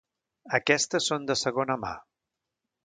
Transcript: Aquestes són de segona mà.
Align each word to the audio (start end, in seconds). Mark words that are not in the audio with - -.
Aquestes 0.61 1.11
són 1.11 1.29
de 1.31 1.37
segona 1.43 1.77
mà. 1.87 1.95